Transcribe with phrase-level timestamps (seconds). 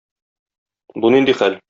[1.05, 1.59] Бу нинди хәл?